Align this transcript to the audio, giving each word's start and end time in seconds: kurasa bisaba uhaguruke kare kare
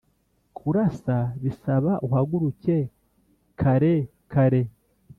kurasa 0.57 1.17
bisaba 1.43 1.91
uhaguruke 2.05 2.77
kare 3.61 3.95
kare 4.31 4.61